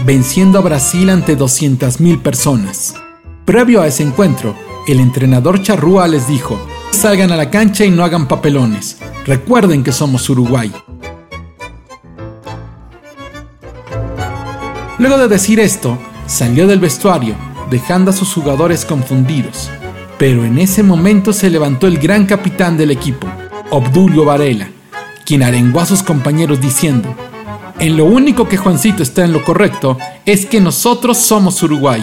[0.07, 2.95] venciendo a Brasil ante 200.000 personas.
[3.45, 4.57] Previo a ese encuentro,
[4.89, 6.59] el entrenador charrúa les dijo,
[6.95, 10.73] salgan a la cancha y no hagan papelones, recuerden que somos Uruguay.
[14.99, 17.35] Luego de decir esto, salió del vestuario,
[17.69, 19.71] dejando a sus jugadores confundidos.
[20.19, 23.27] Pero en ese momento se levantó el gran capitán del equipo,
[23.71, 24.69] Obdulio Varela,
[25.27, 27.15] quien arengó a sus compañeros diciendo,
[27.81, 32.03] en lo único que Juancito está en lo correcto es que nosotros somos Uruguay.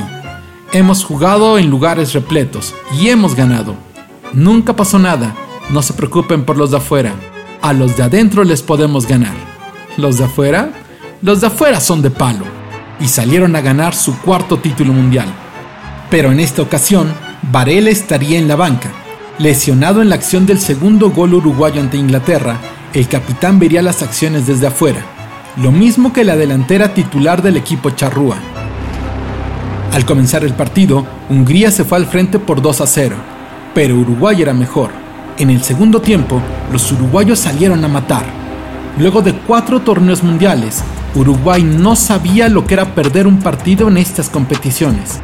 [0.74, 3.91] Hemos jugado en lugares repletos y hemos ganado.
[4.34, 5.36] Nunca pasó nada,
[5.72, 7.14] no se preocupen por los de afuera.
[7.62, 9.34] A los de adentro les podemos ganar.
[9.98, 10.72] ¿Los de afuera?
[11.22, 12.46] Los de afuera son de palo
[13.00, 15.28] y salieron a ganar su cuarto título mundial.
[16.10, 17.14] Pero en esta ocasión,
[17.52, 18.92] Varela estaría en la banca.
[19.38, 22.58] Lesionado en la acción del segundo gol uruguayo ante Inglaterra,
[22.94, 25.02] el capitán vería las acciones desde afuera,
[25.58, 28.38] lo mismo que la delantera titular del equipo charrúa.
[29.94, 33.16] Al comenzar el partido, Hungría se fue al frente por 2 a 0,
[33.74, 34.92] pero Uruguay era mejor.
[35.38, 38.24] En el segundo tiempo, los uruguayos salieron a matar.
[38.98, 40.84] Luego de cuatro torneos mundiales,
[41.16, 45.20] Uruguay no sabía lo que era perder un partido en estas competiciones,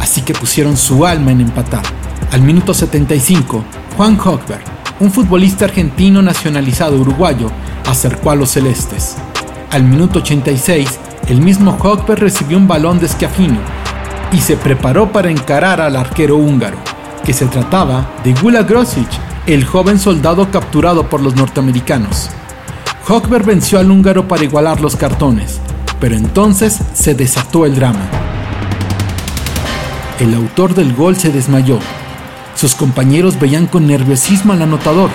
[0.00, 1.82] así que pusieron su alma en empatar.
[2.32, 3.64] Al minuto 75,
[3.96, 4.62] Juan Hochberg,
[5.00, 7.50] un futbolista argentino nacionalizado uruguayo,
[7.86, 9.16] acercó a los celestes.
[9.70, 13.58] Al minuto 86, el mismo Hochberg recibió un balón de esquiafino
[14.32, 16.78] y se preparó para encarar al arquero húngaro,
[17.24, 19.08] que se trataba de Gula Grosic,
[19.46, 22.30] el joven soldado capturado por los norteamericanos.
[23.08, 25.60] Hochberg venció al húngaro para igualar los cartones,
[26.00, 28.08] pero entonces se desató el drama.
[30.20, 31.78] El autor del gol se desmayó.
[32.54, 35.10] Sus compañeros veían con nerviosismo al anotador.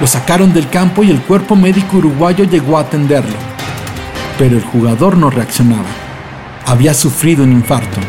[0.00, 3.34] Lo sacaron del campo y el cuerpo médico uruguayo llegó a atenderlo.
[4.38, 5.88] Pero el jugador no reaccionaba.
[6.66, 8.00] Había sufrido un infarto.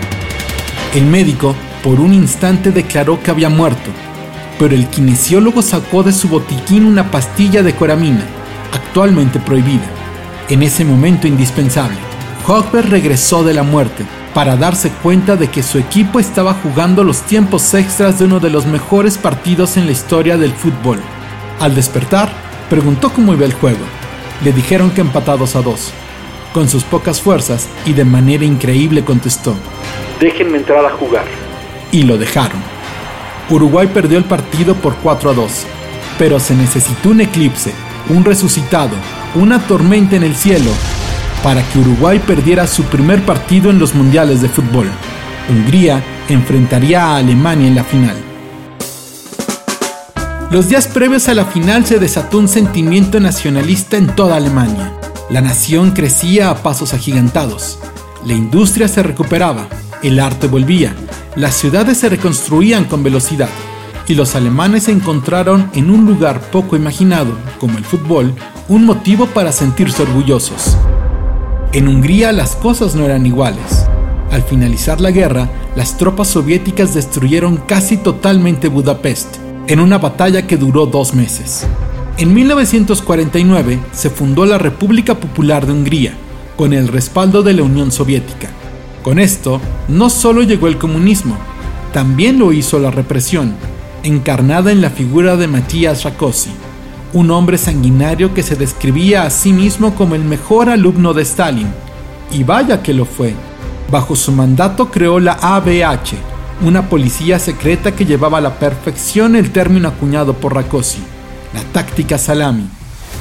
[0.94, 3.92] El médico por un instante declaró que había muerto,
[4.58, 8.26] pero el kinesiólogo sacó de su botiquín una pastilla de coramina
[8.74, 9.86] actualmente prohibida.
[10.50, 11.98] En ese momento indispensable,
[12.48, 17.22] Hochberg regresó de la muerte para darse cuenta de que su equipo estaba jugando los
[17.22, 21.00] tiempos extras de uno de los mejores partidos en la historia del fútbol.
[21.60, 22.34] Al despertar,
[22.68, 23.86] preguntó cómo iba el juego.
[24.44, 25.94] Le dijeron que empatados a dos.
[26.52, 29.56] Con sus pocas fuerzas y de manera increíble contestó,
[30.20, 31.45] déjenme entrar a jugar.
[31.96, 32.62] Y lo dejaron.
[33.50, 35.52] Uruguay perdió el partido por 4 a 2,
[36.20, 37.74] pero se necesitó un eclipse
[38.10, 38.96] un resucitado,
[39.36, 40.72] una tormenta en el cielo,
[41.44, 44.90] para que Uruguay perdiera su primer partido en los mundiales de fútbol.
[45.50, 48.16] Hungría enfrentaría a Alemania en la final.
[50.52, 54.94] Los días previos a la final se desató un sentimiento nacionalista en toda Alemania.
[55.30, 57.80] La nación crecía a pasos agigantados.
[58.26, 59.68] La industria se recuperaba,
[60.04, 60.96] el arte volvía,
[61.36, 63.50] las ciudades se reconstruían con velocidad
[64.08, 68.34] y los alemanes encontraron en un lugar poco imaginado, como el fútbol,
[68.70, 70.78] un motivo para sentirse orgullosos.
[71.74, 73.86] En Hungría las cosas no eran iguales.
[74.32, 80.58] Al finalizar la guerra, las tropas soviéticas destruyeron casi totalmente Budapest en una batalla que
[80.58, 81.66] duró dos meses.
[82.18, 86.14] En 1949 se fundó la República Popular de Hungría,
[86.56, 88.50] con el respaldo de la Unión Soviética.
[89.06, 91.38] Con esto, no solo llegó el comunismo,
[91.94, 93.54] también lo hizo la represión,
[94.02, 96.50] encarnada en la figura de Matías Rákosi,
[97.14, 101.68] un hombre sanguinario que se describía a sí mismo como el mejor alumno de Stalin.
[102.32, 103.36] Y vaya que lo fue.
[103.92, 106.16] Bajo su mandato creó la ABH,
[106.62, 111.04] una policía secreta que llevaba a la perfección el término acuñado por Rákosi,
[111.54, 112.68] la táctica salami,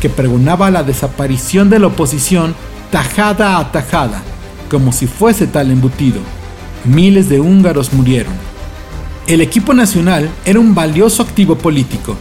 [0.01, 2.55] que pregonaba la desaparición de la oposición
[2.91, 4.22] tajada a tajada,
[4.71, 6.21] como si fuese tal embutido.
[6.85, 8.35] Miles de húngaros murieron.
[9.27, 12.17] El equipo nacional era un valioso activo político.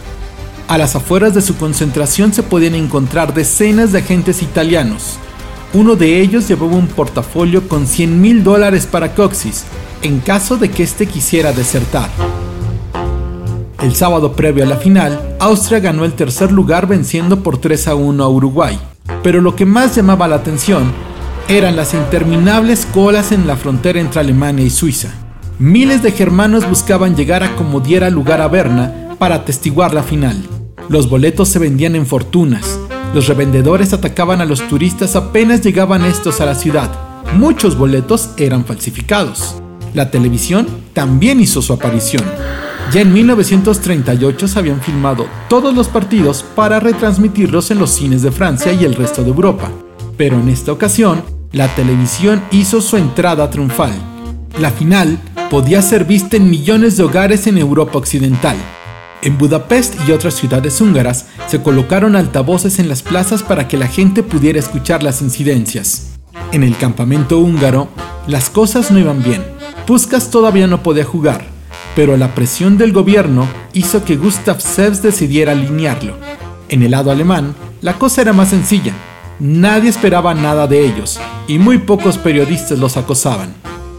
[0.68, 5.18] A las afueras de su concentración se podían encontrar decenas de agentes italianos.
[5.74, 9.64] Uno de ellos llevaba un portafolio con 100 mil dólares para Coxis,
[10.02, 12.08] en caso de que éste quisiera desertar.
[13.82, 17.94] El sábado previo a la final, Austria ganó el tercer lugar venciendo por 3 a
[17.94, 18.78] 1 a Uruguay.
[19.22, 20.90] Pero lo que más llamaba la atención
[21.48, 25.10] eran las interminables colas en la frontera entre Alemania y Suiza.
[25.58, 30.36] Miles de germanos buscaban llegar a como diera lugar a Berna para atestiguar la final.
[30.88, 32.78] Los boletos se vendían en fortunas.
[33.14, 36.90] Los revendedores atacaban a los turistas apenas llegaban estos a la ciudad.
[37.34, 39.56] Muchos boletos eran falsificados.
[39.92, 42.24] La televisión también hizo su aparición.
[42.92, 48.32] Ya en 1938 se habían filmado todos los partidos para retransmitirlos en los cines de
[48.32, 49.70] Francia y el resto de Europa.
[50.16, 53.92] Pero en esta ocasión, la televisión hizo su entrada triunfal.
[54.58, 58.56] La final podía ser vista en millones de hogares en Europa Occidental.
[59.22, 63.86] En Budapest y otras ciudades húngaras se colocaron altavoces en las plazas para que la
[63.86, 66.18] gente pudiera escuchar las incidencias.
[66.50, 67.88] En el campamento húngaro,
[68.26, 69.44] las cosas no iban bien.
[69.86, 71.46] Puskas todavía no podía jugar,
[71.94, 76.16] pero la presión del gobierno hizo que Gustav Seps decidiera alinearlo.
[76.68, 78.92] En el lado alemán, la cosa era más sencilla.
[79.40, 81.18] Nadie esperaba nada de ellos
[81.48, 83.52] y muy pocos periodistas los acosaban.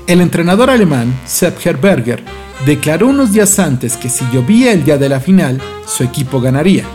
[0.07, 2.23] El entrenador alemán, Sepp Herberger,
[2.65, 6.85] declaró unos días antes que si llovía el día de la final, su equipo ganaría.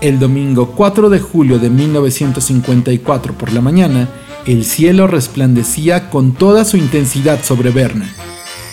[0.00, 4.08] El domingo 4 de julio de 1954 por la mañana,
[4.44, 8.12] el cielo resplandecía con toda su intensidad sobre Berna.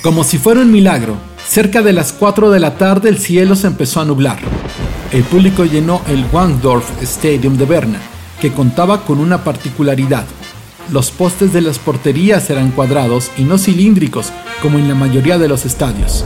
[0.01, 1.15] Como si fuera un milagro,
[1.47, 4.39] cerca de las 4 de la tarde el cielo se empezó a nublar.
[5.11, 7.99] El público llenó el Wangdorf Stadium de Berna,
[8.41, 10.25] que contaba con una particularidad.
[10.91, 15.47] Los postes de las porterías eran cuadrados y no cilíndricos como en la mayoría de
[15.47, 16.25] los estadios.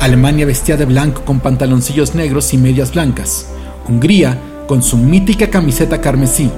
[0.00, 3.48] Alemania vestía de blanco con pantaloncillos negros y medias blancas.
[3.88, 6.50] Hungría con su mítica camiseta carmesí,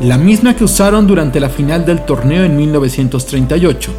[0.00, 3.92] la misma que usaron durante la final del torneo en 1938,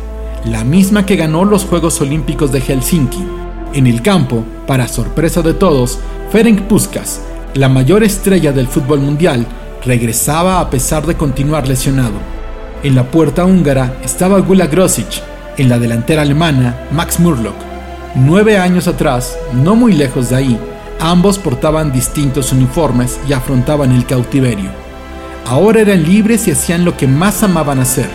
[0.45, 3.23] la misma que ganó los Juegos Olímpicos de Helsinki.
[3.73, 5.99] En el campo, para sorpresa de todos,
[6.31, 7.21] Ferenc Puskas,
[7.53, 9.45] la mayor estrella del fútbol mundial,
[9.83, 12.19] regresaba a pesar de continuar lesionado.
[12.83, 15.21] En la puerta húngara estaba Gula Grosic,
[15.57, 17.55] en la delantera alemana Max Murlock.
[18.15, 20.59] Nueve años atrás, no muy lejos de ahí,
[20.99, 24.69] ambos portaban distintos uniformes y afrontaban el cautiverio.
[25.45, 28.09] Ahora eran libres y hacían lo que más amaban hacer.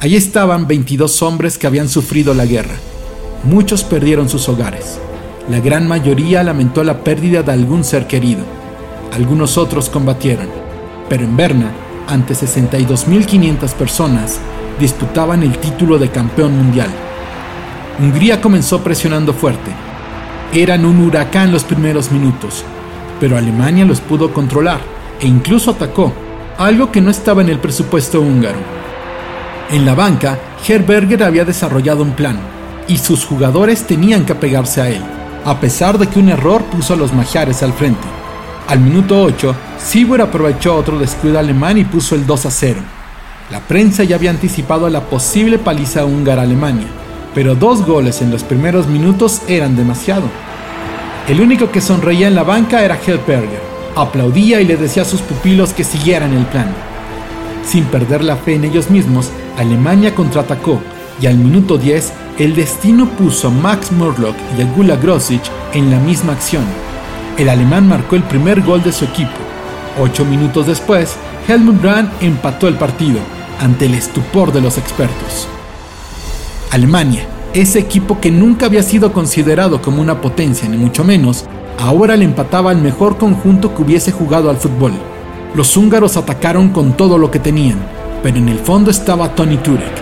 [0.00, 2.74] Allí estaban 22 hombres que habían sufrido la guerra.
[3.44, 4.98] Muchos perdieron sus hogares.
[5.48, 8.61] La gran mayoría lamentó la pérdida de algún ser querido.
[9.12, 10.48] Algunos otros combatieron.
[11.08, 11.70] Pero en Berna,
[12.08, 14.40] ante 62.500 personas,
[14.80, 16.88] disputaban el título de campeón mundial.
[18.00, 19.70] Hungría comenzó presionando fuerte.
[20.54, 22.64] Eran un huracán los primeros minutos,
[23.20, 24.80] pero Alemania los pudo controlar
[25.20, 26.12] e incluso atacó,
[26.58, 28.58] algo que no estaba en el presupuesto húngaro.
[29.70, 32.38] En la banca, Herberger había desarrollado un plan,
[32.88, 35.02] y sus jugadores tenían que apegarse a él,
[35.44, 38.21] a pesar de que un error puso a los majares al frente.
[38.68, 42.80] Al minuto 8, Sieber aprovechó otro descuido alemán y puso el 2 a 0.
[43.50, 46.86] La prensa ya había anticipado la posible paliza húngara-Alemania,
[47.34, 50.22] pero dos goles en los primeros minutos eran demasiado.
[51.28, 53.60] El único que sonreía en la banca era Helperger.
[53.96, 56.72] Aplaudía y le decía a sus pupilos que siguieran el plan.
[57.66, 60.80] Sin perder la fe en ellos mismos, Alemania contraatacó
[61.20, 65.42] y al minuto 10 el destino puso a Max Murlock y a Gula Grosic
[65.74, 66.64] en la misma acción
[67.38, 69.30] el alemán marcó el primer gol de su equipo.
[70.00, 71.16] Ocho minutos después,
[71.48, 73.18] Helmut Brandt empató el partido,
[73.60, 75.48] ante el estupor de los expertos.
[76.70, 81.44] Alemania, ese equipo que nunca había sido considerado como una potencia, ni mucho menos,
[81.78, 84.92] ahora le empataba al mejor conjunto que hubiese jugado al fútbol.
[85.54, 87.78] Los húngaros atacaron con todo lo que tenían,
[88.22, 89.92] pero en el fondo estaba Tony Turek.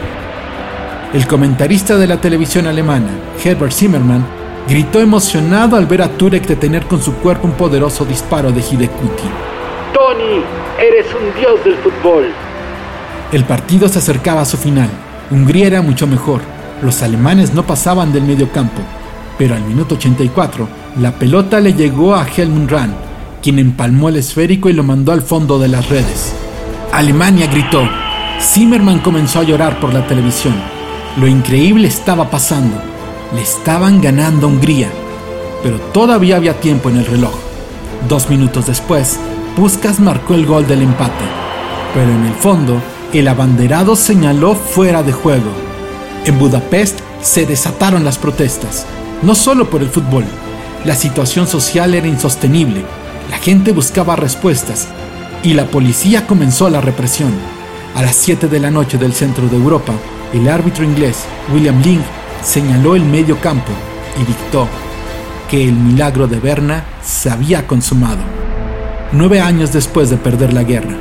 [1.12, 3.08] El comentarista de la televisión alemana,
[3.42, 4.24] Herbert Zimmermann,
[4.70, 9.24] Gritó emocionado al ver a Turek detener con su cuerpo un poderoso disparo de Hidekuti.
[9.92, 10.44] Tony,
[10.78, 12.28] eres un dios del fútbol.
[13.32, 14.88] El partido se acercaba a su final.
[15.28, 16.40] Hungría era mucho mejor.
[16.82, 18.80] Los alemanes no pasaban del medio campo.
[19.36, 20.68] Pero al minuto 84,
[21.00, 22.94] la pelota le llegó a Helmut Rahn,
[23.42, 26.32] quien empalmó el esférico y lo mandó al fondo de las redes.
[26.92, 27.82] Alemania gritó.
[28.40, 30.54] Zimmerman comenzó a llorar por la televisión.
[31.16, 32.89] Lo increíble estaba pasando.
[33.34, 34.90] Le estaban ganando a Hungría.
[35.62, 37.34] Pero todavía había tiempo en el reloj.
[38.08, 39.18] Dos minutos después,
[39.54, 41.24] Puskas marcó el gol del empate.
[41.94, 42.80] Pero en el fondo,
[43.12, 45.50] el abanderado señaló fuera de juego.
[46.24, 48.86] En Budapest se desataron las protestas,
[49.22, 50.24] no solo por el fútbol.
[50.84, 52.82] La situación social era insostenible.
[53.30, 54.88] La gente buscaba respuestas
[55.42, 57.32] y la policía comenzó la represión.
[57.94, 59.92] A las 7 de la noche del centro de Europa,
[60.32, 62.02] el árbitro inglés William Link
[62.42, 63.72] señaló el medio campo
[64.20, 64.66] y dictó
[65.48, 68.20] que el milagro de Berna se había consumado.
[69.12, 70.94] Nueve años después de perder la guerra,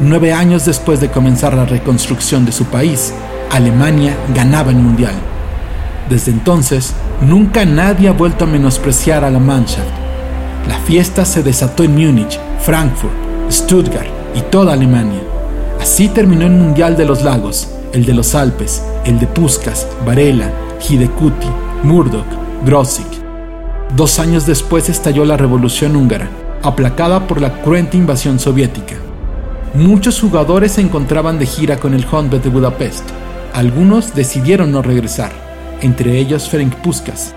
[0.00, 3.12] nueve años después de comenzar la reconstrucción de su país,
[3.50, 5.14] Alemania ganaba el Mundial.
[6.08, 9.88] Desde entonces, nunca nadie ha vuelto a menospreciar a la Mannschaft.
[10.68, 13.12] La fiesta se desató en Múnich, Frankfurt,
[13.50, 15.20] Stuttgart y toda Alemania.
[15.80, 20.50] Así terminó el Mundial de los Lagos, el de los Alpes, el de Puskas, Varela,
[20.88, 21.46] Hidekuti,
[21.84, 22.26] Murdoch,
[22.64, 23.06] Grosik.
[23.96, 26.28] Dos años después estalló la Revolución Húngara,
[26.62, 28.96] aplacada por la cruenta invasión soviética.
[29.74, 33.04] Muchos jugadores se encontraban de gira con el Honved de Budapest.
[33.54, 35.32] Algunos decidieron no regresar,
[35.80, 37.34] entre ellos Ferenc Puskas,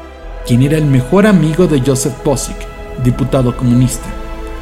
[0.48, 2.58] quien era el mejor amigo de Joseph Bosik,
[3.04, 4.08] diputado comunista.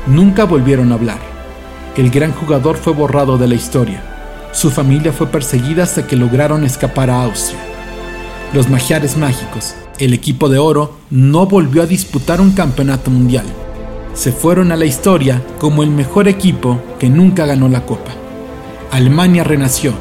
[0.08, 1.20] Nunca volvieron a hablar.
[1.96, 4.02] El gran jugador fue borrado de la historia.
[4.52, 7.73] Su familia fue perseguida hasta que lograron escapar a Austria.
[8.54, 13.46] Los Magiares Mágicos, el equipo de oro, no volvió a disputar un campeonato mundial.
[14.14, 18.12] Se fueron a la historia como el mejor equipo que nunca ganó la copa.
[18.92, 19.94] Alemania renació.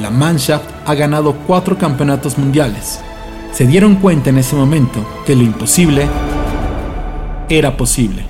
[0.00, 2.98] La Mannschaft ha ganado cuatro campeonatos mundiales.
[3.52, 6.08] Se dieron cuenta en ese momento que lo imposible
[7.48, 8.24] era posible.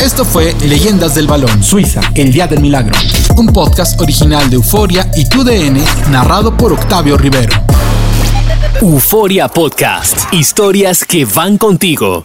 [0.00, 2.94] Esto fue Leyendas del Balón, Suiza, el Día del Milagro,
[3.38, 5.78] un podcast original de Euforia y TUDN,
[6.10, 7.52] narrado por Octavio Rivero.
[8.80, 12.24] Euforia Podcast, historias que van contigo.